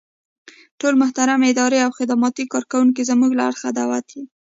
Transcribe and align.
ټول 0.79 0.93
محترم 1.01 1.41
اداري 1.51 1.79
او 1.85 1.91
خدماتي 1.99 2.43
کارکوونکي 2.53 3.07
زمونږ 3.09 3.31
له 3.35 3.43
اړخه 3.49 3.69
دعوت 3.77 4.07
يئ. 4.15 4.23